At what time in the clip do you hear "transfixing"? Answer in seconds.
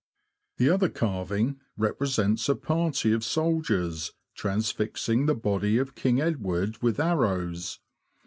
4.33-5.27